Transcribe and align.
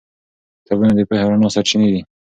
کتابونه 0.61 0.91
د 0.95 0.99
پوهې 1.07 1.21
او 1.23 1.31
رڼا 1.33 1.49
سرچینې 1.55 1.87
دي. 1.93 2.01